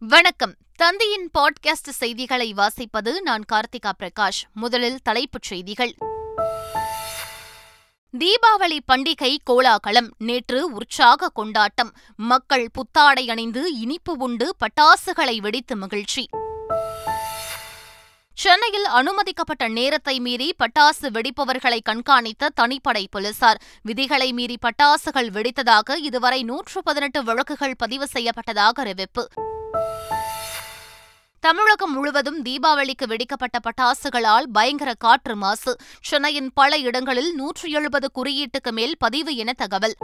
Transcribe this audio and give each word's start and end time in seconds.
வணக்கம். 0.00 0.54
தந்தையின் 0.76 1.30
பாட்காஸ்ட் 1.38 1.88
செய்திகளை 1.90 2.54
வாசிப்பது 2.54 3.20
நான் 3.20 3.44
கார்த்திகா 3.52 3.92
பிரகாஷ். 3.98 4.42
முதலில் 4.52 4.98
தலைப்புச் 5.02 5.42
செய்திகள். 5.42 5.94
தீபாவளி 8.18 8.78
பண்டிகை 8.92 9.36
கோலாகலம். 9.44 10.14
நேற்று 10.18 10.70
உற்சாக 10.70 11.28
கொண்டாட்டம். 11.28 11.92
மக்கள் 12.16 12.70
புத்தாடை 12.72 13.30
அணிந்து 13.30 13.74
இனிப்பு 13.74 14.16
உண்டு 14.18 14.56
பட்டாசுகளை 14.56 15.36
வெடித்து 15.36 15.76
மகிழ்ச்சி. 15.76 16.28
சென்னையில் 18.34 18.84
அனுமதிக்கப்பட்ட 18.84 19.68
நேரத்தை 19.68 20.20
மீறி 20.20 20.54
பட்டாசு 20.58 21.08
வெடிப்பவர்களை 21.08 21.80
கண்காணித்த 21.82 22.48
தனிப்படை 22.60 23.04
போலீசார். 23.10 23.60
விதிகளை 23.82 24.32
மீறி 24.32 24.58
பட்டாசுகள் 24.58 25.28
வெடித்ததாக 25.28 25.96
இதுவரை 25.96 26.42
நூற்று 26.42 26.82
பதினெட்டு 26.82 27.24
வழக்குகள் 27.24 27.76
பதிவு 27.76 28.08
செய்யப்பட்டதாக 28.12 28.70
அறிவிப்பு. 28.70 29.28
தமிழகம் 31.40 31.92
முழுவதும் 31.92 32.44
தீபாவளிக்கு 32.44 33.04
வெடிக்கப்பட்ட 33.06 33.58
பட்டாசுகளால் 33.58 34.44
பயங்கர 34.52 34.94
காற்று 34.94 35.36
மாசு. 35.36 35.76
சென்னையின் 36.02 36.50
பல 36.54 36.76
இடங்களில் 36.76 37.34
நூற்றி 37.34 37.70
எழுபது 37.70 38.10
குறியீட்டுக்கு 38.14 38.70
மேல் 38.70 38.94
பதிவு 38.98 39.36
என 39.36 39.52
தகவல். 39.52 39.96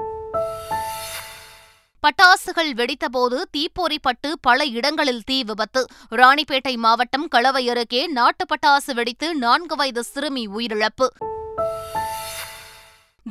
பட்டாசுகள் 2.02 2.72
வெடித்தபோது 2.72 3.42
தீப்பொறிப்பட்டு 3.56 4.32
பல 4.40 4.64
இடங்களில் 4.64 5.22
தீ 5.24 5.42
விபத்து. 5.42 5.86
ராணிப்பேட்டை 6.10 6.76
மாவட்டம் 6.76 7.28
களவை 7.34 7.70
அருகே 7.70 8.06
நாட்டு 8.06 8.44
பட்டாசு 8.44 8.94
வெடித்து 8.94 9.34
நான்கு 9.34 9.76
வயது 9.76 10.02
சிறுமி 10.02 10.48
உயிரிழப்பு. 10.48 11.06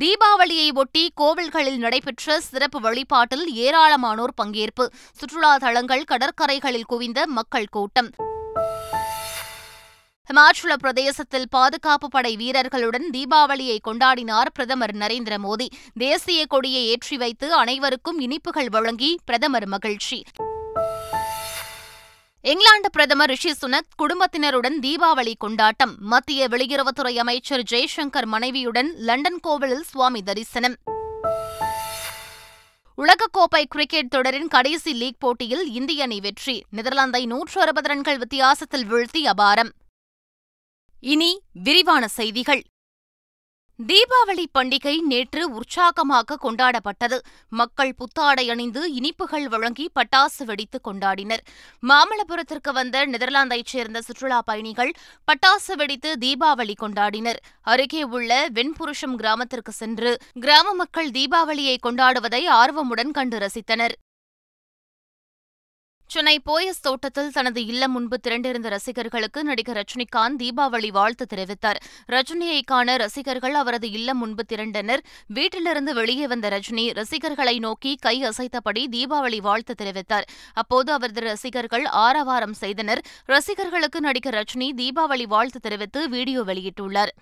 தீபாவளியை 0.00 0.74
ஒட்டி 0.74 1.12
கோவில்களில் 1.20 1.76
நடைபெற்ற 1.76 2.40
சிறப்பு 2.40 2.80
வழிபாட்டில் 2.80 3.54
ஏராளமானோர் 3.54 4.32
பங்கேற்பு. 4.42 4.86
சுற்றுலா 5.14 5.56
தலங்கள் 5.56 6.04
கடற்கரைகளில் 6.04 6.84
குவிந்த 6.86 7.26
மக்கள் 7.26 7.66
கூட்டம். 7.70 8.10
ஹிமாச்சல 10.32 10.72
பிரதேசத்தில் 10.78 11.48
பாதுகாப்பு 11.48 12.08
படை 12.08 12.36
வீரர்களுடன் 12.36 13.10
தீபாவளியை 13.12 13.78
கொண்டாடினார் 13.84 14.46
பிரதமர் 14.54 14.96
நரேந்திர 14.96 15.36
மோடி. 15.44 15.66
தேசிய 15.94 16.46
கொடியை 16.46 16.86
ஏற்றி 16.86 17.16
வைத்து 17.16 17.54
அனைவருக்கும் 17.54 18.18
இனிப்புகள் 18.18 18.68
வழங்கி 18.68 19.18
பிரதமர் 19.24 19.66
மகிழ்ச்சி. 19.66 20.22
இங்கிலாந்து 22.46 22.90
பிரதமர் 22.90 23.28
ரிஷி 23.28 23.50
சுனக் 23.50 23.90
குடும்பத்தினருடன் 23.96 24.78
தீபாவளி 24.78 25.34
கொண்டாட்டம். 25.38 25.96
மத்திய 25.98 26.48
வெளியுறவுத்துறை 26.48 27.16
அமைச்சர் 27.16 27.62
ஜெய்சங்கர் 27.70 28.24
மனைவியுடன் 28.24 28.94
லண்டன் 28.96 29.40
கோவிலில் 29.40 29.82
சுவாமி 29.82 30.22
தரிசனம். 30.22 30.76
உலகக்கோப்பை 32.98 33.64
கிரிக்கெட் 33.68 34.08
தொடரின் 34.08 34.48
கடைசி 34.48 34.94
லீக் 34.94 35.20
போட்டியில் 35.20 35.72
இந்திய 35.72 36.02
அணி 36.02 36.20
வெற்றி. 36.20 36.64
நெதர்லாந்தை 36.76 37.26
நூற்று 37.26 37.60
அறுபது 37.60 37.88
ரன்கள் 37.88 38.18
வித்தியாசத்தில் 38.18 38.92
வீழ்த்தி 38.92 39.30
அபாரம். 39.36 39.70
இனி 41.00 41.40
விரிவான 41.52 42.08
செய்திகள். 42.08 42.62
தீபாவளி 43.78 44.44
பண்டிகை 44.58 45.00
நேற்று 45.00 45.50
உற்சாகமாக 45.50 46.36
கொண்டாடப்பட்டது. 46.42 47.18
மக்கள் 47.48 47.94
புத்தாடை 47.94 48.50
அணிந்து 48.50 48.92
இனிப்புகள் 48.94 49.48
வழங்கி 49.48 49.90
பட்டாசு 49.94 50.44
வெடித்து 50.44 50.80
கொண்டாடினர். 50.84 51.42
மாமல்லபுரத்திற்கு 51.82 52.72
வந்த 52.72 53.06
நெதர்லாந்தைச் 53.06 53.66
சேர்ந்த 53.66 54.00
சுற்றுலா 54.00 54.42
பயணிகள் 54.42 54.92
பட்டாசு 55.26 55.72
வெடித்து 55.76 56.16
தீபாவளி 56.20 56.74
கொண்டாடினர். 56.82 57.36
அருகே 57.62 58.02
உள்ள 58.02 58.48
வெண்புருஷம் 58.54 59.14
கிராமத்திற்கு 59.14 59.72
சென்று 59.72 60.20
கிராம 60.40 60.74
மக்கள் 60.74 61.10
தீபாவளியை 61.10 61.76
கொண்டாடுவதை 61.82 62.46
ஆர்வமுடன் 62.48 63.10
கண்டு 63.10 63.38
ரசித்தனர். 63.38 63.92
சென்னை 66.06 66.40
போயஸ் 66.46 66.80
தோட்டத்தில் 66.82 67.30
தனது 67.30 67.66
இல்லம் 67.66 67.92
முன்பு 67.92 68.20
திரண்டிருந்த 68.22 68.68
ரசிகர்களுக்கு 68.68 69.44
நடிகர் 69.44 69.76
ரஜினிகாந்த் 69.76 70.36
தீபாவளி 70.38 70.88
வாழ்த்து 70.88 71.26
தெரிவித்தார். 71.34 71.76
ரஜினியை 72.12 72.60
காண 72.64 72.96
ரசிகர்கள் 72.96 73.54
அவரது 73.54 73.90
இல்லம் 73.90 74.18
முன்பு 74.18 74.44
திரண்டனர். 74.44 75.02
வீட்டிலிருந்து 75.26 75.94
வெளியே 75.94 76.26
வந்த 76.26 76.48
ரஜினி 76.48 76.92
ரசிகர்களை 76.92 77.58
நோக்கி 77.58 77.96
கை 78.00 78.24
அசைத்தபடி 78.24 78.88
தீபாவளி 78.88 79.40
வாழ்த்து 79.40 79.74
தெரிவித்தார். 79.82 80.22
அப்போது 80.52 80.92
அவரது 80.92 81.20
ரசிகர்கள் 81.20 81.84
ஆரவாரம் 81.84 82.52
செய்தனர். 82.52 83.02
ரசிகர்களுக்கு 83.24 84.00
நடிகர் 84.00 84.34
ரஜினி 84.34 84.70
தீபாவளி 84.76 85.26
வாழ்த்து 85.26 85.60
தெரிவித்து 85.60 86.08
வீடியோ 86.08 86.42
வெளியிட்டுள்ளார். 86.42 87.14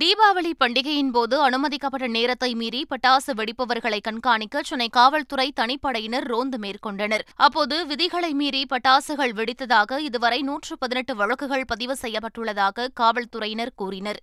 தீபாவளி 0.00 0.50
பண்டிகையின் 0.58 1.10
போது 1.10 1.42
அனுமதிக்கப்பட்ட 1.42 2.06
நேரத்தை 2.06 2.54
மீறி 2.54 2.86
பட்டாசு 2.90 3.32
வெடிப்பவர்களை 3.34 4.00
கண்காணிக்க 4.00 4.62
சென்னை 4.62 4.88
காவல்துறை 4.88 5.52
தனிப்படையினர் 5.60 6.26
ரோந்து 6.32 6.58
மேற்கொண்டனர். 6.58 7.24
அப்போது 7.36 7.86
விதிகளை 7.86 8.32
மீறி 8.34 8.66
பட்டாசுகள் 8.70 9.34
வெடித்ததாக 9.34 9.98
இதுவரை 9.98 10.42
நூற்று 10.42 10.78
பதினெட்டு 10.78 11.14
வழக்குகள் 11.16 11.64
பதிவு 11.64 11.96
செய்யப்பட்டுள்ளதாக 12.02 12.88
காவல்துறையினர் 12.94 13.72
கூறினர். 13.74 14.20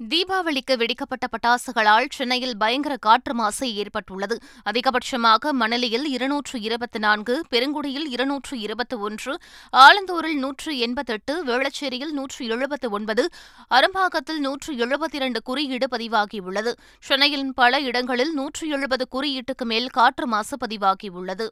தீபாவளிக்கு 0.00 0.74
வெடிக்கப்பட்ட 0.76 1.26
பட்டாசுகளால் 1.30 2.06
சென்னையில் 2.08 2.56
பயங்கர 2.56 2.96
காற்று 2.96 3.34
மாசு 3.34 3.74
ஏற்பட்டுள்ளது. 3.74 4.38
அதிகபட்சமாக 4.70 5.52
மணலியில் 5.52 6.04
இருநூற்று 6.04 6.60
இருபத்தி 6.60 6.98
நான்கு 6.98 7.44
பெருங்குடியில் 7.50 8.06
இருநூற்று 8.06 8.58
இருபத்தி 8.58 8.96
ஒன்று 8.96 9.40
ஆலந்தூரில் 9.72 10.38
நூற்று 10.38 10.78
எண்பத்தெட்டு 10.78 11.44
வேளச்சேரியில் 11.44 12.10
நூற்று 12.10 12.46
எழுபத்து 12.46 12.90
ஒன்பது 12.90 13.30
அரும்பாக்கத்தில் 13.70 14.38
நூற்று 14.38 14.74
எழுபத்தி 14.74 15.14
இரண்டு 15.14 15.42
குறியீடு 15.42 15.88
பதிவாகியுள்ளது. 15.96 16.74
சென்னையின் 16.98 17.54
பல 17.54 17.80
இடங்களில் 17.80 18.32
நூற்று 18.32 18.68
எழுபது 18.68 19.06
குறியீட்டுக்கு 19.14 19.64
மேல் 19.64 19.88
காற்று 19.88 20.26
மாசு 20.26 20.56
பதிவாகியுள்ளது. 20.66 21.48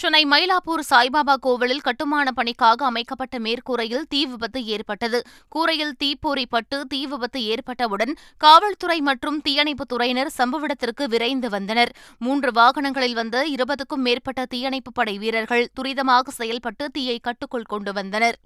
சென்னை 0.00 0.24
மயிலாப்பூர் 0.24 0.82
சாய்பாபா 0.90 1.34
கோவிலில் 1.34 1.80
கட்டுமான 1.80 2.32
பணிக்காக 2.32 2.84
அமைக்கப்பட்ட 2.84 3.38
மேற்கூரையில் 3.38 4.04
தீ 4.08 4.26
விபத்து 4.26 4.64
ஏற்பட்டது. 4.64 5.22
கூரையில் 5.48 5.96
தீப்பொறி 5.96 6.46
பட்டு 6.46 6.86
தீ 6.86 7.06
விபத்து 7.06 7.44
ஏற்பட்டவுடன் 7.44 8.16
காவல்துறை 8.36 9.00
மற்றும் 9.00 9.40
தீயணைப்புத் 9.40 9.92
துறையினர் 9.92 10.30
சம்பவ 10.38 10.62
இடத்திற்கு 10.62 11.08
விரைந்து 11.08 11.50
வந்தனர். 11.50 11.92
மூன்று 12.18 12.52
வாகனங்களில் 12.52 13.14
வந்த 13.14 13.46
இருபதுக்கும் 13.48 14.04
மேற்பட்ட 14.06 14.46
தீயணைப்புப் 14.54 14.94
படை 14.94 15.18
வீரர்கள் 15.18 15.68
துரிதமாக 15.80 16.28
செயல்பட்டு 16.28 16.90
தீயை 16.90 17.18
கட்டுக்குள் 17.18 17.70
கொண்டு 17.74 17.92
வந்தனர். 17.92 18.38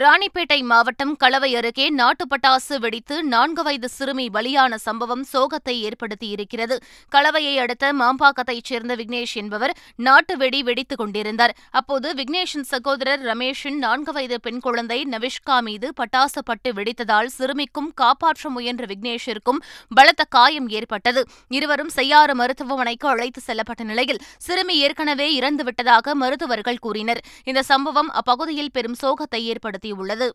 ராணிப்பேட்டை 0.00 0.62
மாவட்டம் 0.62 1.16
களவை 1.24 1.56
அருகே 1.56 1.86
நாட்டு 1.90 2.24
பட்டாசு 2.26 2.76
வெடித்து 2.80 3.24
நான்கு 3.24 3.62
வயது 3.62 3.88
சிறுமி 3.88 4.28
பலியான 4.34 4.74
சம்பவம் 4.74 5.24
சோகத்தை 5.32 5.74
ஏற்படுத்தியிருக்கிறது. 5.88 6.76
களவையை 7.14 7.56
அடுத்த 7.56 7.92
மாம்பாக்கத்தைச் 7.92 8.68
சேர்ந்த 8.70 8.94
விக்னேஷ் 8.96 9.34
என்பவர் 9.34 9.74
நாட்டு 9.96 10.36
வெடி 10.36 10.62
வெடித்துக் 10.62 11.00
கொண்டிருந்தார். 11.02 11.54
அப்போது 11.70 12.14
விக்னேஷின் 12.14 12.66
சகோதரர் 12.70 13.20
ரமேஷின் 13.20 13.78
நான்கு 13.78 14.12
வயது 14.12 14.40
பெண் 14.40 14.58
குழந்தை 14.58 14.98
நவிஷ்கா 15.10 15.60
மீது 15.60 15.92
பட்டாசு 16.00 16.42
பட்டு 16.44 16.72
வெடித்ததால் 16.72 17.26
சிறுமிக்கும் 17.26 17.90
காப்பாற்ற 17.94 18.50
முயன்ற 18.50 18.86
விக்னேஷிற்கும் 18.86 19.60
பலத்த 19.94 20.24
காயம் 20.24 20.68
ஏற்பட்டது. 20.68 21.24
இருவரும் 21.48 21.88
செய்யாறு 21.88 22.34
மருத்துவமனைக்கு 22.34 23.08
அழைத்து 23.08 23.42
செல்லப்பட்ட 23.46 23.82
நிலையில் 23.82 24.22
சிறுமி 24.38 24.76
ஏற்கனவே 24.78 25.28
இறந்துவிட்டதாக 25.40 26.14
மருத்துவர்கள் 26.14 26.78
கூறினர். 26.78 27.22
இந்த 27.44 27.62
சம்பவம் 27.62 28.10
அப்பகுதியில் 28.10 28.74
பெரும் 28.78 28.98
சோகத்தை 29.04 29.42
ஏற்படுத்தி 29.44 29.80
ஏற்படுத்தியுள்ளது. 29.82 30.30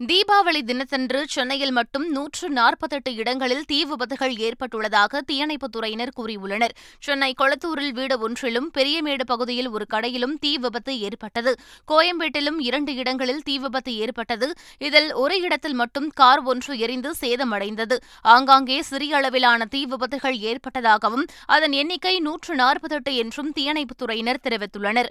தீபாவளி 0.00 0.62
தினத்தன்று 0.62 1.26
சென்னையில் 1.28 1.70
மட்டும் 1.70 2.10
நூற்று 2.10 2.50
நாற்பத்தெட்டு 2.50 3.14
இடங்களில் 3.14 3.64
தீ 3.64 3.84
விபத்துகள் 3.84 4.34
ஏற்பட்டுள்ளதாக 4.36 5.20
தீயணைப்புத் 5.20 5.76
துறையினர் 5.76 6.08
கூறியுள்ளனர். 6.16 6.74
சென்னை 7.00 7.34
கொளத்தூரில் 7.38 7.90
வீடு 7.90 8.18
ஒன்றிலும் 8.18 8.70
பெரியமேடு 8.74 9.24
பகுதியில் 9.26 9.68
ஒரு 9.68 9.86
கடையிலும் 9.94 10.38
தீ 10.40 10.58
விபத்து 10.58 10.98
ஏற்பட்டது. 10.98 11.54
கோயம்பேட்டிலும் 11.92 12.58
இரண்டு 12.58 12.94
இடங்களில் 12.94 13.42
தீ 13.42 13.58
விபத்து 13.58 13.96
ஏற்பட்டது. 13.96 14.52
இதில் 14.78 15.12
ஒரு 15.12 15.40
இடத்தில் 15.40 15.74
மட்டும் 15.74 16.08
கார் 16.08 16.38
ஒன்று 16.38 16.78
எரிந்து 16.78 17.14
சேதமடைந்தது. 17.20 17.98
ஆங்காங்கே 18.22 18.82
சிறிய 18.82 19.16
அளவிலான 19.16 19.64
தீ 19.64 19.86
விபத்துகள் 19.86 20.38
ஏற்பட்டதாகவும் 20.38 21.26
அதன் 21.46 21.72
எண்ணிக்கை 21.72 22.20
நூற்று 22.20 22.54
நாற்பத்தெட்டு 22.54 23.14
என்றும் 23.14 23.52
தீயணைப்புத் 23.52 24.02
துறையினர் 24.02 24.42
தெரிவித்துள்ளனர். 24.42 25.08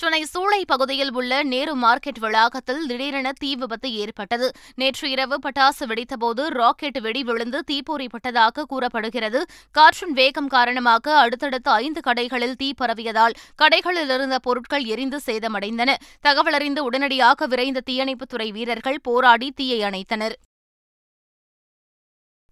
சென்னை 0.00 0.26
சூளை 0.32 0.58
பகுதியில் 0.66 1.12
உள்ள 1.12 1.42
நேரு 1.42 1.74
மார்க்கெட் 1.76 2.18
வளாகத்தில் 2.18 2.86
திடீரென 2.86 3.32
தீ 3.32 3.50
விபத்து 3.54 3.92
ஏற்பட்டது. 3.92 4.48
நேற்று 4.74 5.10
இரவு 5.10 5.36
பட்டாசு 5.38 5.84
வெடித்தபோது 5.90 6.42
ராக்கெட் 6.48 7.00
வெடி 7.00 7.22
விழுந்து 7.22 7.60
தீப்பொறிப்பட்டதாக 7.70 8.62
கூறப்படுகிறது. 8.62 9.40
காற்றின் 9.70 10.12
வேகம் 10.12 10.46
காரணமாக 10.46 11.18
அடுத்தடுத்த 11.18 11.70
ஐந்து 11.70 12.00
கடைகளில் 12.06 12.52
தீ 12.52 12.72
பரவியதால் 12.72 13.36
கடைகளில் 13.62 14.12
இருந்த 14.14 14.38
பொருட்கள் 14.38 14.84
எரிந்து 14.84 15.20
சேதமடைந்தன. 15.26 15.94
தகவலறிந்து 16.22 16.78
உடனடியாக 16.78 17.46
விரைந்த 17.46 17.82
தீயணைப்புத்துறை 17.90 18.52
வீரர்கள் 18.52 19.00
போராடி 19.02 19.50
தீயை 19.50 19.80
அணைத்தனர். 19.80 20.36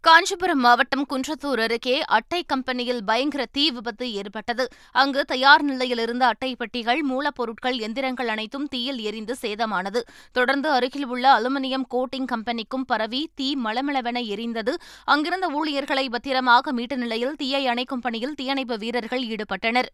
காஞ்சிபுரம் 0.06 0.60
மாவட்டம் 0.60 1.04
குன்றத்தூர் 1.12 1.60
அருகே 1.60 1.94
அட்டை 2.16 2.44
கம்பெனியில் 2.46 3.00
பயங்கர 3.04 3.46
தீ 3.52 3.70
விபத்து 3.70 4.12
ஏற்பட்டது. 4.12 4.64
அங்கு 4.92 5.24
தயார் 5.24 5.62
நிலையில் 5.62 5.98
இருந்த 5.98 6.26
அட்டை 6.26 6.56
பெட்டிகள் 6.56 7.00
மூலப்பொருட்கள் 7.10 7.78
எந்திரங்கள் 7.78 8.26
அனைத்தும் 8.26 8.68
தீயில் 8.68 9.00
எரிந்து 9.00 9.36
சேதமானது. 9.42 10.02
தொடர்ந்து 10.32 10.70
அருகில் 10.70 11.06
உள்ள 11.06 11.40
அலுமினியம் 11.40 11.88
கோட்டிங் 11.94 12.30
கம்பெனிக்கும் 12.32 12.86
பரவி 12.86 13.30
தீ 13.34 13.56
மளமளவென 13.64 14.20
எரிந்தது. 14.34 14.74
அங்கிருந்த 15.04 15.48
ஊழியர்களை 15.48 16.08
பத்திரமாக 16.08 16.72
மீட்ட 16.72 16.96
நிலையில் 16.96 17.36
தீயை 17.36 17.66
அணைக்கும் 17.66 18.06
பணியில் 18.06 18.34
தீயணைப்பு 18.34 18.78
வீரர்கள் 18.78 19.24
ஈடுபட்டனர். 19.24 19.90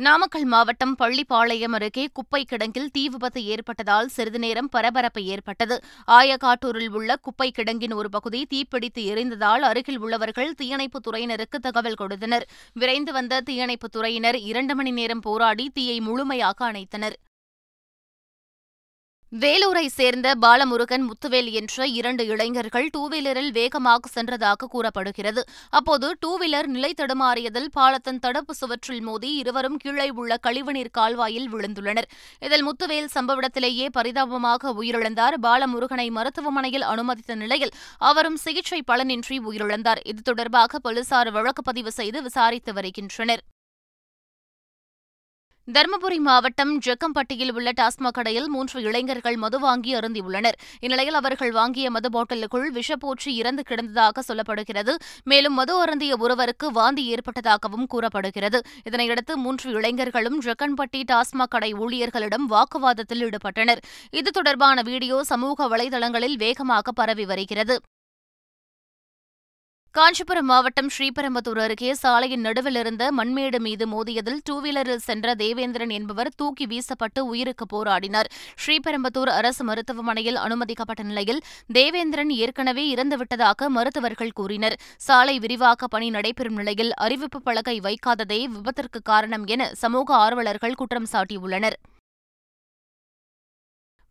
நாமக்கல் 0.00 0.44
மாவட்டம் 0.44 0.96
பள்ளிப்பாளையம் 0.98 1.72
அருகே 1.72 2.08
குப்பை 2.12 2.46
கிடங்கில் 2.48 2.86
தீ 2.86 3.08
விபத்து 3.08 3.44
ஏற்பட்டதால் 3.44 4.08
சிறிது 4.08 4.38
நேரம் 4.38 4.68
பரபரப்பு 4.68 5.22
ஏற்பட்டது. 5.22 5.82
ஆயக்காட்டூரில் 6.06 6.88
உள்ள 6.88 7.16
குப்பை 7.16 7.52
கிடங்கின் 7.58 7.94
ஒரு 7.94 8.10
பகுதி 8.10 8.46
தீப்பிடித்து 8.50 8.98
எரிந்ததால் 8.98 9.62
அருகில் 9.62 9.98
உள்ளவர்கள் 9.98 10.54
தீயணைப்புத் 10.54 11.06
துறையினருக்கு 11.10 11.58
தகவல் 11.60 11.94
கொடுத்தனர். 11.94 12.48
விரைந்து 12.72 13.12
வந்த 13.12 13.40
தீயணைப்புத் 13.40 13.96
துறையினர் 13.96 14.34
இரண்டு 14.34 14.74
மணி 14.74 14.90
நேரம் 14.90 15.20
போராடி 15.20 15.70
தீயை 15.74 16.00
முழுமையாக 16.00 16.72
அணைத்தனர். 16.72 17.12
வேலூரை 19.32 19.86
சேர்ந்த 19.86 20.34
பாலமுருகன் 20.34 21.04
முத்துவேல் 21.08 21.50
என்ற 21.52 21.86
இரண்டு 21.86 22.26
இளைஞர்கள் 22.26 22.90
டூவீலரில் 22.96 23.52
வேகமாக 23.52 24.08
சென்றதாக 24.14 24.66
கூறப்படுகிறது. 24.68 25.42
அப்போது 25.70 26.16
டூவீலர் 26.26 26.66
நிலை 26.66 26.94
தடுமாறியதில் 26.96 27.68
பாலத்தின் 27.72 28.18
தடுப்பு 28.18 28.54
சுவற்றில் 28.54 29.00
மோதி 29.00 29.34
இருவரும் 29.34 29.76
கீழே 29.76 30.10
உள்ள 30.10 30.36
கழிவுநீர் 30.36 30.90
கால்வாயில் 30.90 31.54
விழுந்துள்ளனர். 31.54 32.08
இதில் 32.40 32.66
முத்துவேல் 32.68 33.08
சம்பவத்திலேயே 33.14 33.88
பரிதாபமாக 33.92 34.74
உயிரிழந்தார். 34.82 35.38
பாலமுருகனை 35.42 36.10
மருத்துவமனையில் 36.10 36.82
அனுமதித்த 36.82 37.34
நிலையில் 37.34 37.72
அவரும் 37.98 38.36
சிகிச்சை 38.36 38.82
பலனின்றி 38.92 39.38
உயிரிழந்தார். 39.50 40.02
இது 40.04 40.22
தொடர்பாக 40.22 40.78
போலீசார் 40.78 41.30
வழக்கு 41.30 41.62
பதிவு 41.62 41.92
செய்து 41.92 42.22
விசாரித்து 42.22 42.72
வருகின்றனர். 42.72 43.44
தருமபுரி 45.68 46.16
மாவட்டம் 46.16 46.80
ஜக்கம்பட்டியில் 46.86 47.52
உள்ள 47.52 47.72
டாஸ்மாக் 47.80 48.16
கடையில் 48.16 48.48
மூன்று 48.48 48.82
இளைஞர்கள் 48.82 49.36
மது 49.36 49.58
வாங்கி 49.58 49.94
அருந்தியுள்ளனர். 49.94 50.56
இந்நிலையில் 50.80 51.14
அவர்கள் 51.14 51.50
வாங்கிய 51.50 51.90
மது 51.90 52.08
பாட்டிலுக்குள் 52.10 52.66
விஷப்பூச்சி 52.72 53.26
இறந்து 53.26 53.62
கிடந்ததாக 53.68 54.22
சொல்லப்படுகிறது. 54.28 54.94
மேலும் 55.24 55.54
மது 55.54 55.80
அருந்திய 55.80 56.16
ஒருவருக்கு 56.16 56.72
வாந்தி 56.72 57.04
ஏற்பட்டதாகவும் 57.14 57.86
கூறப்படுகிறது. 57.86 58.60
இதனையடுத்து 58.90 59.34
மூன்று 59.34 59.70
இளைஞர்களும் 59.70 60.40
ஜக்கன்பட்டி 60.40 61.02
டாஸ்மாக் 61.12 61.54
கடை 61.56 61.74
ஊழியர்களிடம் 61.74 62.48
வாக்குவாதத்தில் 62.50 63.24
ஈடுபட்டனர். 63.26 63.82
இது 64.10 64.30
தொடர்பான 64.30 64.82
வீடியோ 64.82 65.24
சமூக 65.24 65.68
வலைதளங்களில் 65.68 66.36
வேகமாக 66.36 66.92
பரவி 66.92 67.24
வருகிறது. 67.24 67.80
காஞ்சிபுரம் 69.94 70.46
மாவட்டம் 70.46 70.88
ஸ்ரீபெரும்புதூர் 70.88 71.58
அருகே 71.58 71.92
சாலையின் 71.92 72.40
நடுவில் 72.40 72.76
இருந்த 72.76 73.04
மண்மேடு 73.12 73.58
மீது 73.58 73.84
மோதியதில் 73.86 74.38
டூ 74.44 74.62
வீலரில் 74.62 75.02
சென்ற 75.06 75.34
தேவேந்திரன் 75.34 75.88
என்பவர் 75.88 76.30
தூக்கி 76.36 76.66
வீசப்பட்டு 76.66 77.18
உயிருக்கு 77.18 77.66
போராடினார். 77.72 78.28
ஸ்ரீபெரும்புதூர் 78.66 79.32
அரசு 79.38 79.64
மருத்துவமனையில் 79.64 80.36
அனுமதிக்கப்பட்ட 80.36 81.02
நிலையில் 81.02 81.42
தேவேந்திரன் 81.72 82.30
ஏற்கனவே 82.30 82.94
இறந்துவிட்டதாக 82.94 83.68
மருத்துவர்கள் 83.68 84.32
கூறினர். 84.32 84.78
சாலை 84.96 85.38
விரிவாக்க 85.38 85.86
பணி 85.86 86.10
நடைபெறும் 86.10 86.54
நிலையில் 86.54 86.94
அறிவிப்பு 86.94 87.42
பலகை 87.42 87.80
வைக்காததே 87.80 88.42
விபத்திற்கு 88.56 89.02
காரணம் 89.02 89.46
என 89.46 89.70
சமூக 89.74 90.14
ஆர்வலர்கள் 90.14 90.80
குற்றம் 90.82 91.10
சாட்டியுள்ளனர். 91.12 91.78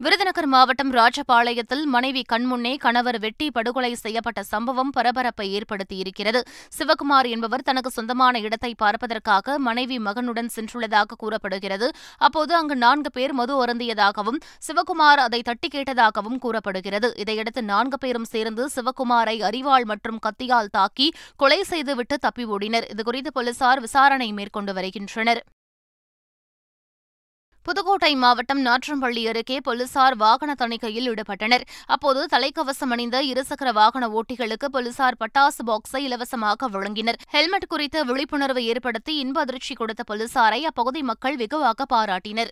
விருதுநகர் 0.04 0.46
மாவட்டம் 0.46 0.92
ராஜபாளையத்தில் 0.94 1.81
மனைவி 1.84 2.22
கண்முன்னே 2.31 2.78
கணவர் 2.78 3.19
வெட்டி 3.19 3.51
படுகொலை 3.51 3.96
செய்யப்பட்ட 3.96 4.44
சம்பவம் 4.44 4.90
பரபரப்பை 4.90 5.48
ஏற்படுத்தியிருக்கிறது. 5.57 6.42
சிவகுமார் 6.78 7.28
என்பவர் 7.30 7.62
தனக்கு 7.62 7.90
சொந்தமான 7.90 8.40
இடத்தை 8.40 8.75
பார்ப்பதற்காக 8.78 9.57
மனைவி 9.60 10.00
மகனுடன் 10.00 10.50
சென்றுள்ளதாக 10.56 11.18
கூறப்படுகிறது. 11.18 11.90
அப்போது 12.18 12.56
அங்கு 12.56 12.75
நான்கு 12.75 13.12
பேர் 13.12 13.34
மது 13.34 13.66
அருந்தியதாகவும் 13.66 14.40
சிவகுமார் 14.68 15.18
அதை 15.18 15.42
தட்டி 15.42 15.68
கேட்டதாகவும் 15.68 16.40
கூறப்படுகிறது. 16.40 17.13
இதையடுத்து 17.18 17.63
நான்கு 17.63 17.98
பேரும் 17.98 18.25
சேர்ந்து 18.25 18.69
சிவகுமாரை 18.75 19.38
அரிவாள் 19.42 19.86
மற்றும் 19.86 20.19
கத்தியால் 20.28 20.74
தாக்கி 20.80 21.13
கொலை 21.36 21.63
செய்துவிட்டு 21.63 22.18
தப்பி 22.18 22.45
ஓடினர். 22.45 22.90
இதுகுறித்து 22.95 23.28
போலீசார் 23.34 23.80
விசாரணை 23.80 24.31
மேற்கொண்டு 24.34 24.74
வருகின்றனர். 24.74 25.44
புதுக்கோட்டை 27.66 28.16
மாவட்டம் 28.16 28.62
நாற்றம்பள்ளி 28.66 29.24
அருகே 29.28 29.58
போலீசார் 29.60 30.16
வாகன 30.16 30.52
தணிக்கையில் 30.62 31.08
ஈடுபட்டனர். 31.12 31.64
அப்போது 31.86 32.22
தலைக்கவசம் 32.26 32.94
அணிந்த 32.96 33.18
இருசக்கர 33.32 33.72
வாகன 33.74 34.08
ஓட்டிகளுக்கு 34.10 34.70
போலீசார் 34.76 35.20
பட்டாசு 35.24 35.64
பாக்ஸை 35.66 36.02
இலவசமாக 36.08 36.70
வழங்கினர். 36.70 37.20
ஹெல்மெட் 37.36 37.68
குறித்த 37.68 38.04
விழிப்புணர்வு 38.04 38.64
ஏற்படுத்தி 38.66 39.16
இன்ப 39.18 39.40
அதிர்ச்சி 39.42 39.74
கொடுத்த 39.74 40.04
போலீசாரை 40.12 40.62
அப்பகுதி 40.72 41.04
மக்கள் 41.04 41.36
வெகுவாக 41.36 41.86
பாராட்டினர். 41.96 42.52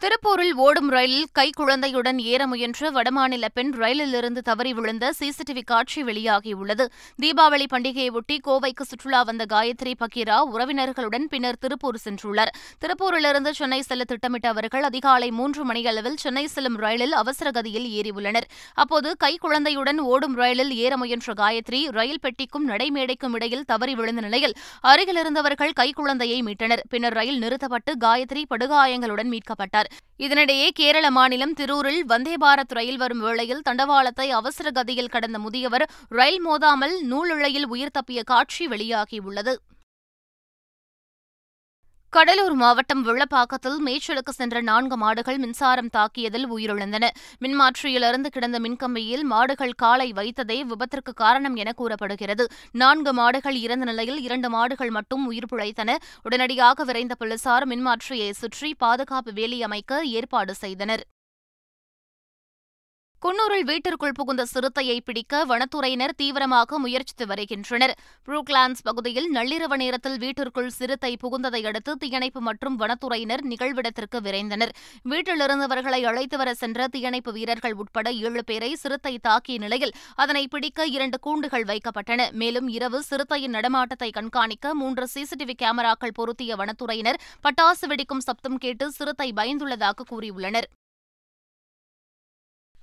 திருப்பூரில் 0.00 0.54
ஓடும் 0.54 0.90
ரயிலில் 0.90 1.28
கைக்குழந்தையுடன் 1.38 2.18
ஏற 2.32 2.46
முயன்ற 2.46 2.90
வடமாநில 2.90 3.46
பெண் 3.54 3.70
ரயிலிலிருந்து 3.74 4.40
தவறி 4.48 4.72
விழுந்த 4.72 5.12
சிசிடிவி 5.18 5.62
காட்சி 5.64 6.00
வெளியாகியுள்ளது. 6.04 6.84
தீபாவளி 7.22 7.66
பண்டிகையொட்டி 7.72 8.36
கோவைக்கு 8.46 8.84
சுற்றுலா 8.84 9.22
வந்த 9.22 9.44
காயத்ரி 9.44 9.92
பக்கீரா 10.02 10.36
உறவினர்களுடன் 10.52 11.24
பின்னர் 11.28 11.58
திருப்பூர் 11.58 11.98
சென்றுள்ளார். 12.04 12.52
திருப்பூரிலிருந்து 12.78 13.50
சென்னை 13.50 13.80
செல்ல 13.82 14.04
திட்டமிட்ட 14.04 14.48
அவர்கள் 14.48 14.82
அதிகாலை 14.82 15.30
மூன்று 15.30 15.64
மணியளவில் 15.64 16.16
சென்னை 16.16 16.46
செல்லும் 16.46 16.76
ரயிலில் 16.76 17.12
அவசர 17.12 17.50
கதியில் 17.50 17.88
ஏறியுள்ளனர். 17.98 18.48
அப்போது 18.74 19.16
கைக்குழந்தையுடன் 19.24 19.98
ஓடும் 19.98 20.36
ரயிலில் 20.36 20.74
ஏற 20.76 20.96
முயன்ற 20.96 21.32
காயத்ரி 21.32 21.82
ரயில் 21.98 22.22
பெட்டிக்கும் 22.22 22.68
நடைமேடைக்கும் 22.68 23.34
இடையில் 23.34 23.64
தவறி 23.64 23.94
விழுந்த 23.94 24.20
நிலையில் 24.20 24.56
அருகிலிருந்தவர்கள் 24.82 25.74
கைக்குழந்தையை 25.80 26.40
மீட்டனர். 26.50 26.84
பின்னர் 26.90 27.12
ரயில் 27.12 27.38
நிறுத்தப்பட்டு 27.38 27.94
காயத்ரி 28.06 28.44
படுகாயங்களுடன் 28.54 29.32
மீட்கப்பட்டார். 29.34 29.85
இதனிடையே 30.18 30.68
கேரள 30.74 31.10
மாநிலம் 31.10 31.54
திரூரில் 31.54 32.02
வந்தே 32.04 32.34
பாரத் 32.40 32.74
ரயில் 32.74 32.96
வரும் 32.96 33.18
வேளையில் 33.18 33.62
தண்டவாளத்தை 33.70 34.28
அவசர 34.30 34.70
கதியில் 34.70 35.08
கடந்த 35.08 35.38
முதியவர் 35.38 35.86
ரயில் 36.08 36.46
மோதாமல் 36.46 36.96
நூலுழையில் 37.02 37.66
உயிர் 37.66 37.94
தப்பிய 37.98 38.22
காட்சி 38.24 38.66
வெளியாகியுள்ளது. 38.66 39.54
கடலூர் 42.16 42.54
மாவட்டம் 42.54 43.02
வெள்ளப்பாக்கத்தில் 43.06 43.78
மேய்ச்சலுக்கு 43.86 44.32
சென்ற 44.32 44.60
நான்கு 44.60 44.96
மாடுகள் 44.96 45.38
மின்சாரம் 45.38 45.90
தாக்கியதில் 45.96 46.46
உயிரிழந்தன. 46.54 47.08
மின்மாற்றியிலிருந்து 47.40 48.26
கிடந்த 48.26 48.58
மின்கம்பியில் 48.58 49.22
மாடுகள் 49.22 49.74
காலை 49.76 50.12
வைத்ததே 50.12 50.56
விபத்திற்கு 50.70 51.12
காரணம் 51.14 51.56
என 51.56 51.72
கூறப்படுகிறது. 51.72 52.46
நான்கு 52.72 53.12
மாடுகள் 53.12 53.54
இறந்த 53.54 53.84
நிலையில் 53.84 54.20
இரண்டு 54.20 54.50
மாடுகள் 54.50 54.90
மட்டும் 54.90 55.26
உயிர் 55.26 55.50
பிழைத்தன. 55.52 55.96
உடனடியாக 56.22 56.84
விரைந்த 56.84 57.14
போலீசார் 57.14 57.68
மின்மாற்றியை 57.68 58.30
சுற்றி 58.30 58.74
பாதுகாப்பு 58.78 59.32
வேலி 59.32 59.62
அமைக்க 59.62 60.04
ஏற்பாடு 60.04 60.54
செய்தனர். 60.54 61.04
குன்னூரில் 63.26 63.64
வீட்டிற்குள் 63.68 64.14
புகுந்த 64.16 64.42
சிறுத்தையை 64.50 64.96
பிடிக்க 65.06 65.38
வனத்துறையினர் 65.50 66.12
தீவிரமாக 66.20 66.78
முயற்சித்து 66.82 67.24
வருகின்றனர். 67.30 67.94
புரூக்லாண்ட்ஸ் 68.26 68.84
பகுதியில் 68.88 69.26
நள்ளிரவு 69.36 69.76
நேரத்தில் 69.82 70.18
வீட்டிற்குள் 70.24 70.68
சிறுத்தை 70.76 71.10
புகுந்ததை 71.22 71.62
அடுத்து 71.70 71.94
தீயணைப்பு 72.02 72.42
மற்றும் 72.48 72.76
வனத்துறையினர் 72.82 73.42
நிகழ்விடத்திற்கு 73.52 74.20
விரைந்தனர். 74.26 74.72
வீட்டிலிருந்தவர்களை 75.12 76.00
அழைத்து 76.10 76.38
வர 76.42 76.54
சென்ற 76.62 76.88
தீயணைப்பு 76.94 77.34
வீரர்கள் 77.38 77.76
உட்பட 77.84 78.06
ஏழு 78.28 78.44
பேரை 78.52 78.70
சிறுத்தை 78.84 79.14
தாக்கிய 79.26 79.64
நிலையில் 79.64 79.96
அதனை 80.22 80.44
பிடிக்க 80.54 80.88
இரண்டு 80.96 81.20
கூண்டுகள் 81.26 81.68
வைக்கப்பட்டன. 81.72 82.30
மேலும் 82.42 82.70
இரவு 82.78 83.02
சிறுத்தையின் 83.10 83.56
நடமாட்டத்தை 83.58 84.12
கண்காணிக்க 84.20 84.74
மூன்று 84.84 85.06
சிசிடிவி 85.16 85.56
கேமராக்கள் 85.64 86.18
பொருத்திய 86.20 86.54
வனத்துறையினர் 86.62 87.22
பட்டாசு 87.46 87.86
வெடிக்கும் 87.92 88.26
சப்தம் 88.30 88.62
கேட்டு 88.66 88.88
சிறுத்தை 89.00 89.30
பயந்துள்ளதாக 89.40 90.10
கூறியுள்ளனர். 90.14 90.68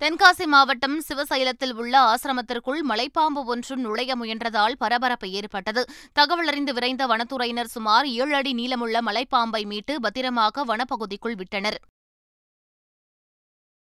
தென்காசி 0.04 0.46
மாவட்டம் 0.46 0.96
சிவசைலத்தில் 1.08 1.72
உள்ள 1.72 1.94
ஆசிரமத்திற்குள் 2.00 2.80
மலைப்பாம்பு 2.88 3.42
ஒன்று 3.44 3.76
நுழைய 3.76 4.16
முயன்றதால் 4.16 4.74
பரபரப்பு 4.78 5.30
ஏற்பட்டது. 5.30 5.82
தகவல் 6.12 6.46
அறிந்து 6.46 6.72
விரைந்த 6.72 7.06
வனத்துறையினர் 7.06 7.70
சுமார் 7.74 8.06
ஏழு 8.06 8.34
அடி 8.34 8.52
நீளமுள்ள 8.54 9.00
மலைப்பாம்பை 9.06 9.66
மீட்டு 9.66 10.00
பத்திரமாக 10.00 10.64
வனப்பகுதிக்குள் 10.64 11.36
விட்டனர். 11.36 11.78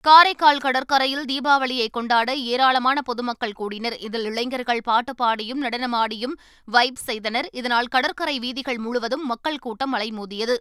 காரைக்கால் 0.00 0.58
கடற்கரையில் 0.58 1.24
தீபாவளியை 1.24 1.88
கொண்டாட 1.90 2.34
ஏராளமான 2.34 3.02
பொதுமக்கள் 3.02 3.52
கூடினர். 3.52 3.98
இதில் 3.98 4.24
இளைஞர்கள் 4.24 4.84
பாட்டு 4.84 5.14
பாடியும் 5.14 5.62
நடனமாடியும் 5.62 6.36
வைப் 6.64 7.02
செய்தனர். 7.08 7.48
இதனால் 7.52 7.86
கடற்கரை 7.86 8.38
வீதிகள் 8.38 8.78
முழுவதும் 8.78 9.26
மக்கள் 9.26 9.58
கூட்டம் 9.58 9.94
அலைமோதியது. 9.94 10.56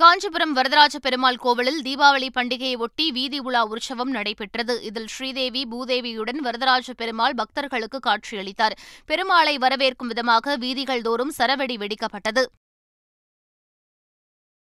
காஞ்சிபுரம் 0.00 0.52
வரதராஜ 0.52 0.96
பெருமாள் 0.98 1.36
கோவிலில் 1.36 1.78
தீபாவளி 1.82 2.26
பண்டிகையை 2.34 2.76
ஒட்டி 2.76 3.12
வீதி 3.12 3.38
உலா 3.38 3.62
உற்சவம் 3.64 4.10
நடைபெற்றது. 4.10 4.74
இதில் 4.82 5.06
ஸ்ரீதேவி 5.06 5.62
பூதேவியுடன் 5.70 6.38
வரதராஜ 6.42 6.92
பெருமாள் 6.96 7.34
பக்தர்களுக்கு 7.34 8.00
காட்சியளித்தார். 8.06 8.76
பெருமாளை 9.08 9.54
வரவேற்கும் 9.58 10.06
விதமாக 10.06 10.56
வீதிகள் 10.56 11.00
தோறும் 11.00 11.32
சரவெடி 11.38 11.76
வெடிக்கப்பட்டது. 11.82 12.44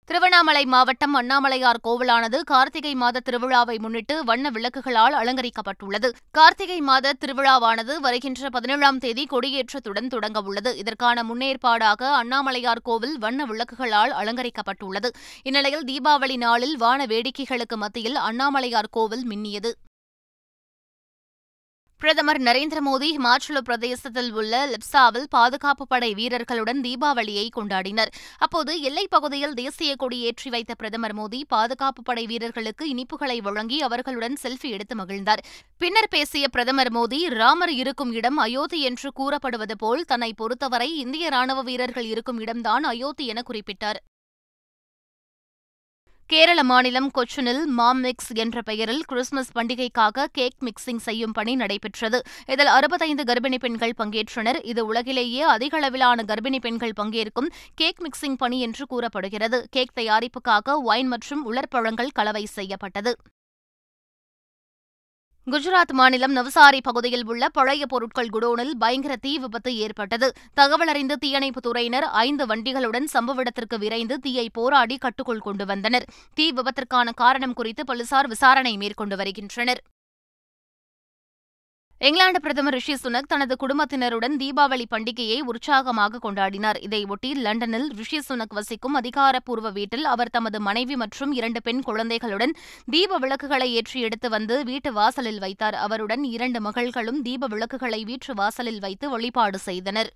திருவண்ணாமலை 0.09 0.65
மாவட்டம் 0.65 1.15
அண்ணாமலையார் 1.15 1.79
கோவிலானது 1.85 2.41
கார்த்திகை 2.45 2.95
மாத 2.95 3.21
திருவிழாவை 3.25 3.79
முன்னிட்டு 3.79 4.25
வண்ண 4.25 4.51
விளக்குகளால் 4.51 5.17
அலங்கரிக்கப்பட்டுள்ளது. 5.21 6.09
கார்த்திகை 6.31 6.81
மாத 6.81 7.13
திருவிழாவானது 7.13 7.97
வருகின்ற 8.01 8.49
பதினேழாம் 8.49 8.99
தேதி 8.99 9.27
கொடியேற்றத்துடன் 9.31 10.07
தொடங்க 10.07 10.41
உள்ளது. 10.41 10.77
இதற்கான 10.77 11.23
முன்னேற்பாடாக 11.23 12.13
அண்ணாமலையார் 12.21 12.83
கோவில் 12.83 13.19
வண்ண 13.19 13.47
விளக்குகளால் 13.47 14.15
அலங்கரிக்கப்பட்டுள்ளது. 14.21 15.11
இந்நிலையில் 15.43 15.85
தீபாவளி 15.85 16.37
நாளில் 16.37 16.77
வான 16.77 17.07
வேடிக்கைகளுக்கு 17.07 17.77
மத்தியில் 17.77 18.15
அண்ணாமலையார் 18.15 18.91
கோவில் 18.91 19.27
மின்னியது. 19.29 19.73
பிரதமர் 21.99 22.41
நரேந்திர 22.41 22.76
மோடி 22.87 23.17
ஹிமாச்சல 23.17 23.59
பிரதேசத்தில் 23.59 24.33
உள்ள 24.33 24.67
லிப்சாவில் 24.67 25.25
பாதுகாப்பு 25.29 25.87
படை 25.87 26.15
வீரர்களுடன் 26.15 26.81
தீபாவளியை 26.81 27.49
கொண்டாடினர். 27.57 28.07
அப்போது 28.38 28.81
எல்லைப் 28.81 29.11
பகுதியில் 29.11 29.55
தேசிய 29.55 29.97
கொடி 29.97 30.19
ஏற்றி 30.21 30.50
வைத்த 30.50 30.75
பிரதமர் 30.75 31.17
மோடி 31.17 31.41
பாதுகாப்பு 31.49 32.03
படை 32.03 32.26
வீரர்களுக்கு 32.26 32.95
இனிப்புகளை 32.95 33.38
வழங்கி 33.38 33.83
அவர்களுடன் 33.83 34.37
செல்ஃபி 34.43 34.71
எடுத்து 34.71 34.97
மகிழ்ந்தார். 34.97 35.43
பின்னர் 35.79 36.09
பேசிய 36.11 36.49
பிரதமர் 36.49 36.93
மோடி 36.93 37.29
ராமர் 37.29 37.73
இருக்கும் 37.73 38.12
இடம் 38.12 38.37
அயோத்தி 38.37 38.83
என்று 38.83 39.12
கூறப்படுவது 39.12 39.76
போல் 39.76 40.05
தன்னை 40.05 40.33
பொறுத்தவரை 40.33 40.99
இந்திய 40.99 41.29
ராணுவ 41.29 41.62
வீரர்கள் 41.62 42.05
இருக்கும் 42.05 42.38
இடம்தான் 42.38 42.85
அயோத்தி 42.85 43.26
என 43.26 43.43
குறிப்பிட்டார். 43.53 44.00
கேரள 46.28 46.62
மாநிலம் 46.62 47.11
கொச்சினில் 47.14 47.64
மாம் 47.64 48.00
மிக்ஸ் 48.00 48.33
என்ற 48.35 48.62
பெயரில் 48.62 49.02
கிறிஸ்துமஸ் 49.06 49.52
பண்டிகைக்காக 49.54 50.25
கேக் 50.33 50.56
மிக்சிங் 50.61 50.97
செய்யும் 50.97 51.33
பணி 51.33 51.54
நடைபெற்றது. 51.54 52.23
இதில் 52.47 52.66
அறுபத்தைந்து 52.66 53.23
கர்ப்பிணி 53.23 53.59
பெண்கள் 53.59 53.95
பங்கேற்றனர். 53.99 54.59
இது 54.64 54.87
உலகிலேயே 54.87 55.42
அதிக 55.42 55.76
அளவிலான 55.76 56.23
கர்ப்பிணி 56.23 56.61
பெண்கள் 56.61 56.97
பங்கேற்கும் 57.00 57.50
கேக் 57.75 58.02
மிக்சிங் 58.02 58.37
பணி 58.37 58.61
என்று 58.61 58.87
கூறப்படுகிறது. 58.87 59.66
கேக் 59.71 59.97
தயாரிப்புக்காக 59.97 60.83
ஒயின் 60.83 61.06
மற்றும் 61.06 61.45
உலர்பழங்கள் 61.52 62.14
கலவை 62.14 62.45
செய்யப்பட்டது. 62.45 63.16
குஜராத் 65.50 65.93
மாநிலம் 65.93 66.33
நவசாரி 66.33 66.81
பகுதியில் 66.81 67.26
உள்ள 67.26 67.49
பழைய 67.49 67.87
பொருட்கள் 67.87 68.29
குடோனில் 68.29 68.73
பயங்கர 68.79 69.17
தீ 69.17 69.38
விபத்து 69.38 69.76
ஏற்பட்டது. 69.76 70.33
தகவல் 70.55 70.88
அறிந்த 70.88 71.17
தீயணைப்பு 71.17 71.61
துறையினர் 71.67 72.07
ஐந்து 72.25 72.47
வண்டிகளுடன் 72.47 73.07
சம்பவ 73.12 73.37
இடத்திற்கு 73.37 73.79
விரைந்து 73.79 74.19
தீயை 74.19 74.47
போராடி 74.53 74.97
கட்டுக்குள் 74.97 75.38
கொண்டு 75.38 75.67
வந்தனர். 75.67 76.07
தீ 76.35 76.53
விபத்திற்கான 76.53 77.15
காரணம் 77.15 77.53
குறித்து 77.53 77.85
போலீசார் 77.85 78.26
விசாரணை 78.26 78.76
மேற்கொண்டு 78.76 79.17
வருகின்றனர். 79.17 79.83
இங்கிலாந்து 81.99 82.41
பிரதமர் 82.41 82.73
ரிஷி 82.73 82.95
சுனக் 82.95 83.29
தனது 83.29 83.57
குடும்பத்தினருடன் 83.57 84.37
தீபாவளி 84.37 84.85
பண்டிகையை 84.91 85.41
உற்சாகமாக 85.41 86.19
கொண்டாடினார். 86.23 86.79
இதையொட்டி 86.81 87.35
லண்டனில் 87.35 87.88
ரிஷி 87.97 88.19
சுனக் 88.29 88.55
வசிக்கும் 88.55 88.95
அதிகாரப்பூர்வ 88.95 89.71
வீட்டில் 89.71 90.05
அவர் 90.05 90.31
தமது 90.31 90.61
மனைவி 90.61 90.97
மற்றும் 90.97 91.33
இரண்டு 91.33 91.62
பெண் 91.62 91.81
குழந்தைகளுடன் 91.83 92.55
தீப 92.91 93.17
விளக்குகளை 93.17 93.75
ஏற்றி 93.75 94.00
எடுத்து 94.00 94.29
வந்து 94.29 94.65
வீட்டு 94.65 94.93
வாசலில் 94.93 95.38
வைத்தார். 95.38 95.75
அவருடன் 95.75 96.25
இரண்டு 96.25 96.61
மகள்களும் 96.61 97.23
தீப 97.23 97.47
விளக்குகளை 97.47 98.05
வீட்டு 98.05 98.35
வாசலில் 98.35 98.81
வைத்து 98.81 99.11
வழிபாடு 99.11 99.59
செய்தனர். 99.59 100.12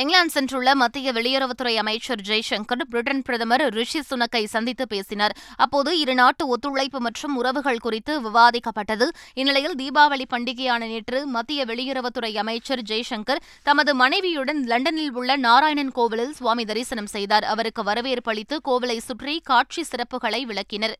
இங்கிலாந்து 0.00 0.32
சென்றுள்ள 0.34 0.72
மத்திய 0.74 1.12
வெளியுறவுத்துறை 1.12 1.74
அமைச்சர் 1.74 2.20
ஜெய்சங்கர் 2.20 2.82
பிரிட்டன் 2.90 3.22
பிரதமர் 3.22 3.60
ரிஷி 3.60 4.00
சுனக்கை 4.10 4.44
சந்தித்து 4.44 4.86
பேசினார். 4.86 5.34
அப்போது 5.56 6.04
இருநாட்டு 6.04 6.44
ஒத்துழைப்பு 6.46 7.00
மற்றும் 7.00 7.36
உறவுகள் 7.36 7.78
குறித்து 7.78 8.20
விவாதிக்கப்பட்டது. 8.20 9.08
இந்நிலையில் 9.34 9.74
தீபாவளி 9.74 10.26
பண்டிகையான 10.34 10.78
நேற்று 10.78 11.26
மத்திய 11.26 11.64
வெளியுறவுத்துறை 11.64 12.36
அமைச்சர் 12.36 12.82
ஜெய்சங்கர் 12.82 13.42
தமது 13.62 13.94
மனைவியுடன் 13.94 14.62
லண்டனில் 14.66 15.12
உள்ள 15.12 15.36
நாராயணன் 15.36 15.92
கோவிலில் 15.92 16.32
சுவாமி 16.32 16.64
தரிசனம் 16.64 17.12
செய்தார். 17.16 17.44
அவருக்கு 17.44 17.82
வரவேற்பு 17.82 18.30
அளித்து 18.30 18.60
கோவிலை 18.64 18.98
சுற்றி 18.98 19.40
காட்சி 19.44 19.84
சிறப்புகளை 19.90 20.42
விளக்கினர். 20.44 20.96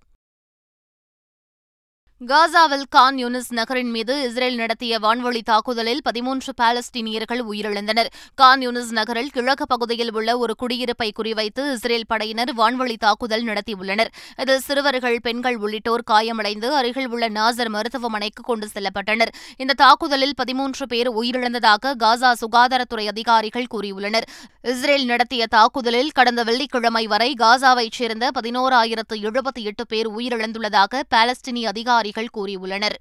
காசாவில் 2.20 2.84
கான் 2.90 3.18
யூனிஸ் 3.22 3.50
நகரின் 3.58 3.90
மீது 3.90 4.14
இஸ்ரேல் 4.22 4.56
நடத்திய 4.56 4.98
வான்வழி 4.98 5.40
தாக்குதலில் 5.50 6.00
பதிமூன்று 6.02 6.52
பாலஸ்தீனியர்கள் 6.60 7.42
உயிரிழந்தனர். 7.50 8.08
கான் 8.34 8.62
யூனிஸ் 8.66 8.90
நகரில் 8.90 9.30
கிழக்கு 9.30 9.66
பகுதியில் 9.66 10.10
உள்ள 10.12 10.30
ஒரு 10.38 10.54
குடியிருப்பை 10.62 11.08
குறிவைத்து 11.18 11.64
இஸ்ரேல் 11.74 12.06
படையினர் 12.06 12.52
வான்வழி 12.56 12.96
தாக்குதல் 13.04 13.44
நடத்தியுள்ளனர். 13.44 14.10
இதில் 14.42 14.64
சிறுவர்கள் 14.66 15.18
பெண்கள் 15.20 15.58
உள்ளிட்டோர் 15.58 16.04
காயமடைந்து 16.10 16.70
அருகில் 16.76 17.08
உள்ள 17.08 17.28
நாசர் 17.28 17.70
மருத்துவமனைக்கு 17.76 18.42
கொண்டு 18.42 18.68
செல்லப்பட்டனர். 18.74 19.32
இந்த 19.56 19.78
தாக்குதலில் 19.84 20.34
பதிமூன்று 20.34 20.86
பேர் 20.86 21.10
உயிரிழந்ததாக 21.22 21.94
காசா 22.02 22.32
சுகாதாரத்துறை 22.42 23.06
அதிகாரிகள் 23.14 23.70
கூறியுள்ளனர். 23.76 24.28
இஸ்ரேல் 24.64 25.04
நடத்திய 25.04 25.46
தாக்குதலில் 25.46 26.10
கடந்த 26.10 26.42
வெள்ளிக்கிழமை 26.42 27.06
வரை 27.06 27.30
காசாவைச் 27.38 27.98
சேர்ந்த 28.00 28.30
பதினோராயிரத்து 28.40 29.16
எழுபத்தி 29.28 29.62
எட்டு 29.62 29.86
பேர் 29.86 30.10
உயிரிழந்துள்ளதாக 30.18 31.02
பாலஸ்தீனிய 31.14 31.68
அதிகாரி 31.76 32.06
அதிகாரிகள் 32.08 32.34
கூறியுள்ளனர். 32.36 32.96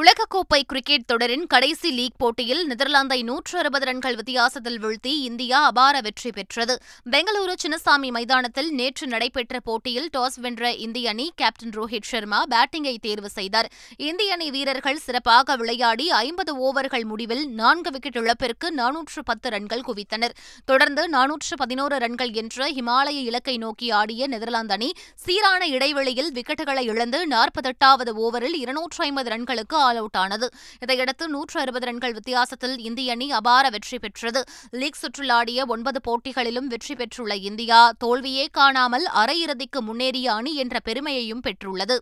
உலகக்கோப்பை 0.00 0.62
கிரிக்கெட் 0.66 1.06
தொடரின் 1.06 1.46
கடைசி 1.46 1.90
லீக் 1.90 2.16
போட்டியில் 2.16 2.68
நெதர்லாந்தை 2.68 3.22
நூற்று 3.22 3.58
அறுபது 3.58 3.84
ரன்கள் 3.84 4.14
வித்தியாசத்தில் 4.14 4.80
வீழ்த்தி 4.80 5.12
இந்தியா 5.28 5.64
அபார 5.64 6.00
வெற்றி 6.00 6.30
பெற்றது. 6.30 6.78
பெங்களூரு 7.10 7.54
சின்னசாமி 7.62 8.10
மைதானத்தில் 8.10 8.70
நேற்று 8.70 9.06
நடைபெற்ற 9.06 9.60
போட்டியில் 9.60 10.08
டாஸ் 10.16 10.36
வென்ற 10.40 10.72
இந்திய 10.72 11.08
அணி 11.08 11.32
கேப்டன் 11.34 11.70
ரோஹித் 11.70 12.02
சர்மா 12.02 12.44
பேட்டிங்கை 12.50 12.96
தேர்வு 13.00 13.28
செய்தார். 13.28 13.70
இந்திய 13.96 14.32
அணி 14.32 14.50
வீரர்கள் 14.50 14.96
சிறப்பாக 14.96 15.56
விளையாடி 15.56 16.10
ஐம்பது 16.10 16.54
ஓவர்கள் 16.66 17.04
முடிவில் 17.04 17.48
நான்கு 17.48 17.90
விக்கெட் 17.90 18.16
இழப்பிற்கு 18.16 18.74
நானூற்று 18.74 19.24
பத்து 19.24 19.50
ரன்கள் 19.50 19.80
குவித்தனர். 19.80 20.36
தொடர்ந்து 20.64 21.08
நானூற்று 21.08 21.56
பதினோரு 21.56 21.98
ரன்கள் 21.98 22.32
என்ற 22.32 22.68
ஹிமாலய 22.68 23.22
இலக்கை 23.30 23.56
நோக்கி 23.56 23.90
ஆடிய 23.90 24.26
நெதர்லாந்து 24.26 24.72
அணி 24.72 24.92
சீரான 25.14 25.66
இடைவெளியில் 25.66 26.32
விக்கெட்டுகளை 26.32 26.82
இழந்து 26.82 27.26
நாற்பத்தெட்டாவது 27.28 28.14
ஓவரில் 28.26 28.60
இருநூற்று 28.64 29.04
ஐம்பது 29.04 29.30
ரன்களுக்கு 29.30 29.84
ஆல் 29.86 30.00
அவுட் 30.02 30.18
ஆனது. 30.24 30.48
இதையடுத்து 30.82 31.24
நூற்று 31.28 31.58
அறுபது 31.60 31.86
ரன்கள் 31.86 32.12
வித்தியாசத்தில் 32.12 32.76
இந்திய 32.88 33.12
அணி 33.12 33.28
அபார 33.32 33.64
வெற்றி 33.68 33.98
பெற்றது. 33.98 34.42
லீக் 34.70 35.00
சுற்றில் 35.02 35.34
ஆடிய 35.38 35.66
ஒன்பது 35.74 36.00
போட்டிகளிலும் 36.08 36.70
வெற்றி 36.74 36.94
பெற்றுள்ள 36.94 37.34
இந்தியா 37.50 37.80
தோல்வியே 37.98 38.46
காணாமல் 38.58 39.06
அரையிறுதிக்கு 39.14 39.80
முன்னேறிய 39.80 40.28
அணி 40.32 40.54
என்ற 40.64 40.76
பெருமையையும் 40.84 41.44
பெற்றுள்ளது. 41.46 41.98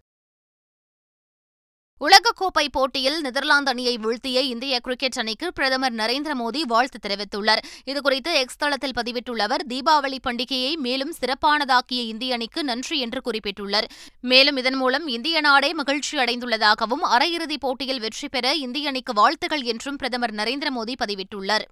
உலகக்கோப்பை 2.01 2.65
போட்டியில் 2.73 3.21
நெதர்லாந்து 3.21 3.71
அணியை 3.71 3.99
வீழ்த்திய 3.99 4.41
இந்திய 4.41 4.81
கிரிக்கெட் 4.81 5.19
அணிக்கு 5.19 5.53
பிரதமர் 5.53 5.95
நரேந்திர 5.95 6.33
மோடி 6.41 6.61
வாழ்த்து 6.61 6.99
தெரிவித்துள்ளார். 7.07 7.63
இதுகுறித்து 7.87 8.33
எக்ஸ் 8.33 8.57
தளத்தில் 8.57 8.97
பதிவிட்டுள்ள 9.01 9.43
அவர் 9.43 9.67
தீபாவளி 9.67 10.19
பண்டிகையை 10.27 10.75
மேலும் 10.77 11.15
சிறப்பானதாக்கிய 11.21 12.03
இந்திய 12.05 12.35
அணிக்கு 12.35 12.65
நன்றி 12.65 12.99
என்று 12.99 13.21
குறிப்பிட்டுள்ளார். 13.25 13.85
மேலும் 14.21 14.57
இதன் 14.57 14.75
மூலம் 14.75 15.07
இந்திய 15.07 15.41
நாடே 15.41 15.73
மகிழ்ச்சி 15.73 16.19
அடைந்துள்ளதாகவும் 16.19 17.07
அரையிறுதிப் 17.11 17.65
போட்டியில் 17.67 18.01
வெற்றி 18.01 18.29
பெற 18.29 18.55
இந்திய 18.55 18.89
அணிக்கு 18.89 19.13
வாழ்த்துகள் 19.13 19.63
என்றும் 19.63 19.97
பிரதமர் 19.97 20.35
நரேந்திர 20.35 20.71
மோடி 20.77 20.95
பதிவிட்டுள்ளார். 21.05 21.67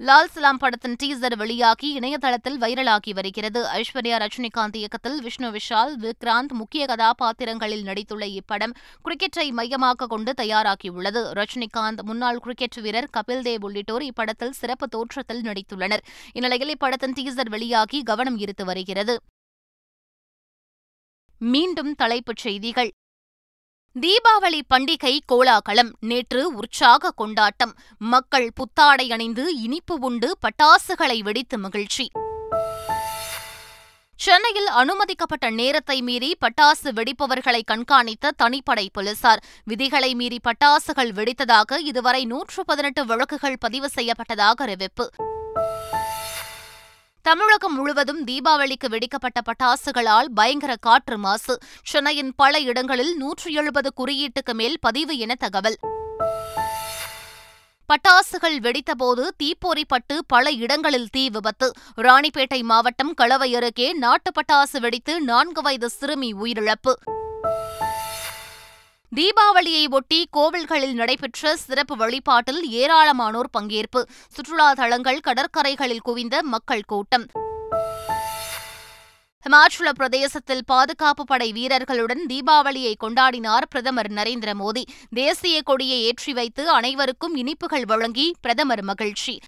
லால் 0.00 0.28
சலாம் 0.30 0.56
படத்தின் 0.56 0.96
டீசர் 1.02 1.36
வெளியாகி 1.36 1.98
இணையதளத்தில் 1.98 2.60
வைரலாகி 2.60 3.14
வருகிறது. 3.14 3.64
ஐஸ்வர்யா 3.64 4.26
ரஜினிகாந்த் 4.26 4.76
இயக்கத்தில் 4.76 5.22
விஷ்ணு 5.22 5.50
விஷால் 5.50 5.92
விக்ராந்த் 5.96 6.52
முக்கிய 6.52 6.86
கதாபாத்திரங்களில் 6.86 7.84
நடித்துள்ள 7.84 8.38
இப்படம் 8.38 8.74
கிரிக்கெட்டை 9.04 9.50
மையமாக 9.50 10.06
கொண்டு 10.06 10.34
தயாராகியுள்ளது. 10.36 11.32
ரஜினிகாந்த் 11.32 12.02
முன்னாள் 12.02 12.38
கிரிக்கெட் 12.38 12.74
வீரர் 12.74 13.10
கபில் 13.16 13.44
தேவ் 13.48 13.64
உள்ளிட்டோர் 13.64 14.02
இப்படத்தில் 14.02 14.50
சிறப்பு 14.50 14.88
தோற்றத்தில் 14.88 15.42
நடித்துள்ளனர். 15.42 16.04
இந்நிலையில் 16.32 16.76
இப்படத்தின் 16.76 17.16
டீசர் 17.20 17.48
வெளியாகி 17.48 18.02
கவனம் 18.02 18.38
ஈர்த்து 18.38 18.64
வருகிறது. 18.64 19.20
மீண்டும் 21.38 21.94
தலைப்புச் 21.94 22.36
செய்திகள். 22.36 22.90
தீபாவளி 23.98 24.60
பண்டிகை 24.74 25.18
கோலாகலம். 25.26 25.96
நேற்று 26.00 26.54
உற்சாக 26.54 27.10
கொண்டாட்டம். 27.10 27.74
மக்கள் 27.98 28.52
புத்தாடை 28.54 29.12
அணிந்து 29.12 29.56
இனிப்பு 29.56 29.98
உண்டு 30.00 30.36
பட்டாசுகளை 30.40 31.18
வெடித்து 31.18 31.58
மகிழ்ச்சி. 31.58 32.10
சென்னையில் 34.16 34.66
அனுமதிக்கப்பட்ட 34.66 35.50
நேரத்தை 35.50 36.02
மீறி 36.02 36.36
பட்டாசு 36.40 36.90
வெடிப்பவர்களை 36.90 37.62
கண்காணித்த 37.70 38.30
தனிப்படை 38.42 38.88
போலீசார். 38.92 39.42
விதிகளை 39.64 40.14
மீறி 40.14 40.40
பட்டாசுகள் 40.42 41.10
வெடித்ததாக 41.10 41.78
இதுவரை 41.78 42.24
நூற்று 42.24 42.64
பதினெட்டு 42.64 43.06
வழக்குகள் 43.06 43.58
பதிவு 43.58 43.90
செய்யப்பட்டதாக 43.94 44.52
அறிவிப்பு. 44.52 45.10
தமிழகம் 47.22 47.74
முழுவதும் 47.74 48.26
தீபாவளிக்கு 48.26 48.86
வெடிக்கப்பட்ட 48.88 49.40
பட்டாசுகளால் 49.40 50.26
பயங்கர 50.34 50.76
காற்று 50.76 51.18
மாசு. 51.18 51.58
சென்னையின் 51.84 52.32
பல 52.36 52.58
இடங்களில் 52.58 53.16
நூற்றி 53.16 53.52
எழுபது 53.52 53.92
குறியீட்டுக்கு 53.96 54.52
மேல் 54.52 54.76
பதிவு 54.80 55.18
என 55.18 55.34
தகவல். 55.34 55.78
பட்டாசுகள் 57.88 58.58
வெடித்தபோது 58.58 59.28
தீப்பொறிப்பட்டு 59.42 60.18
பல 60.26 60.50
இடங்களில் 60.50 61.08
தீ 61.10 61.28
விபத்து. 61.28 61.72
ராணிப்பேட்டை 61.96 62.62
மாவட்டம் 62.62 63.14
களவை 63.20 63.54
அருகே 63.54 63.92
நாட்டு 63.92 64.30
பட்டாசு 64.30 64.80
வெடித்து 64.80 65.20
நான்கு 65.20 65.62
வயது 65.62 65.88
சிறுமி 65.88 66.34
உயிரிழப்பு. 66.34 66.92
தீபாவளியை 69.16 69.90
ஒட்டி 69.90 70.28
கோவில்களில் 70.36 70.92
நடைபெற்ற 70.92 71.56
சிறப்பு 71.56 71.96
வழிபாட்டில் 71.96 72.70
ஏராளமானோர் 72.70 73.48
பங்கேற்பு. 73.58 74.02
சுற்றுலா 74.30 74.72
தலங்கள் 74.72 75.20
கடற்கரைகளில் 75.20 76.00
குவிந்த 76.00 76.42
மக்கள் 76.42 76.82
கூட்டம். 76.86 77.26
ஹிமாச்சல 79.48 79.88
பிரதேசத்தில் 79.94 80.64
பாதுகாப்பு 80.64 81.24
படை 81.24 81.52
வீரர்களுடன் 81.52 82.26
தீபாவளியை 82.28 82.94
கொண்டாடினார் 83.00 83.66
பிரதமர் 83.70 84.12
நரேந்திர 84.12 84.52
மோடி. 84.60 84.82
தேசிய 85.10 85.62
கொடியை 85.62 86.02
ஏற்றி 86.02 86.32
வைத்து 86.32 86.70
அனைவருக்கும் 86.70 87.34
இனிப்புகள் 87.34 87.84
வழங்கி 87.84 88.34
பிரதமர் 88.40 88.82
மகிழ்ச்சி. 88.82 89.38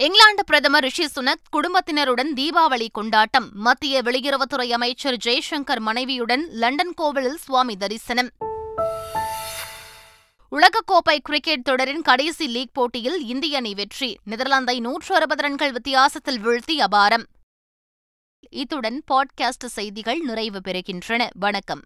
இங்கிலாந்து 0.00 0.44
பிரதமர் 0.44 0.82
ரிஷி 0.82 1.08
சுனக் 1.16 1.44
குடும்பத்தினருடன் 1.50 2.32
தீபாவளி 2.32 2.88
கொண்டாட்டம். 2.92 3.50
மத்திய 3.52 4.02
வெளியுறவுத்துறை 4.02 4.70
அமைச்சர் 4.70 5.16
ஜெய்சங்கர் 5.24 5.78
மனைவியுடன் 5.78 6.48
லண்டன் 6.50 6.92
கோவிலில் 6.94 7.36
சுவாமி 7.36 7.76
தரிசனம். 7.76 8.30
உலகக்கோப்பை 10.50 11.18
கிரிக்கெட் 11.22 11.62
தொடரின் 11.62 12.02
கடைசி 12.02 12.46
லீக் 12.46 12.74
போட்டியில் 12.74 13.26
இந்திய 13.26 13.56
அணி 13.56 13.74
வெற்றி. 13.74 14.18
நெதர்லாந்தை 14.30 14.80
நூற்று 14.80 15.14
அறுபது 15.14 15.42
ரன்கள் 15.42 15.72
வித்தியாசத்தில் 15.72 16.46
வீழ்த்தி 16.46 16.84
அபாரம். 16.90 17.24
இத்துடன் 18.50 19.02
பாட்காஸ்ட் 19.12 19.66
செய்திகள் 19.66 20.18
நிறைவு 20.18 20.60
பெறுகின்றன. 20.68 21.28
வணக்கம். 21.38 21.76